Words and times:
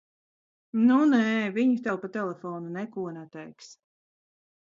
Nu 0.85 0.95
nē, 1.11 1.19
viņi 1.57 1.77
tev 1.89 1.99
pa 2.07 2.09
telefonu 2.17 2.73
neko 2.79 3.05
neteiks. 3.19 3.71